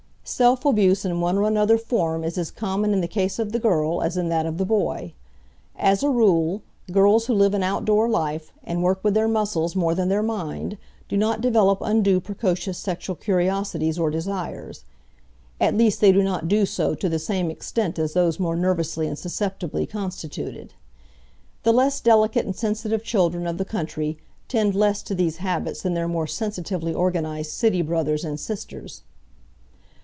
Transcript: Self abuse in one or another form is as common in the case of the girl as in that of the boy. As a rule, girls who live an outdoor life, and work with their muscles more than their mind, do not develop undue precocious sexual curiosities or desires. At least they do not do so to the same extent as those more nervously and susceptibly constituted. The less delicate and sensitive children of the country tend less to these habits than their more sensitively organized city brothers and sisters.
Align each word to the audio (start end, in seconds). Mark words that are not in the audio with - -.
Self 0.23 0.63
abuse 0.63 1.03
in 1.03 1.19
one 1.19 1.37
or 1.37 1.45
another 1.45 1.77
form 1.77 2.23
is 2.23 2.37
as 2.37 2.51
common 2.51 2.93
in 2.93 3.01
the 3.01 3.07
case 3.09 3.37
of 3.37 3.51
the 3.51 3.59
girl 3.59 4.01
as 4.01 4.15
in 4.15 4.29
that 4.29 4.45
of 4.45 4.57
the 4.57 4.65
boy. 4.65 5.13
As 5.75 6.03
a 6.03 6.09
rule, 6.09 6.61
girls 6.89 7.25
who 7.25 7.33
live 7.33 7.53
an 7.53 7.63
outdoor 7.63 8.07
life, 8.07 8.53
and 8.63 8.81
work 8.81 9.03
with 9.03 9.13
their 9.13 9.27
muscles 9.27 9.75
more 9.75 9.93
than 9.93 10.07
their 10.07 10.23
mind, 10.23 10.77
do 11.09 11.17
not 11.17 11.41
develop 11.41 11.79
undue 11.81 12.21
precocious 12.21 12.77
sexual 12.77 13.15
curiosities 13.15 13.99
or 13.99 14.09
desires. 14.09 14.85
At 15.59 15.75
least 15.75 15.99
they 15.99 16.13
do 16.13 16.23
not 16.23 16.47
do 16.47 16.65
so 16.65 16.95
to 16.95 17.09
the 17.09 17.19
same 17.19 17.51
extent 17.51 17.99
as 17.99 18.13
those 18.13 18.39
more 18.39 18.55
nervously 18.55 19.07
and 19.07 19.19
susceptibly 19.19 19.85
constituted. 19.85 20.73
The 21.63 21.73
less 21.73 21.99
delicate 21.99 22.45
and 22.45 22.55
sensitive 22.55 23.03
children 23.03 23.45
of 23.47 23.57
the 23.57 23.65
country 23.65 24.17
tend 24.47 24.75
less 24.75 25.03
to 25.03 25.15
these 25.15 25.37
habits 25.37 25.81
than 25.81 25.93
their 25.93 26.07
more 26.07 26.27
sensitively 26.27 26.93
organized 26.93 27.51
city 27.51 27.81
brothers 27.81 28.23
and 28.23 28.39
sisters. 28.39 29.01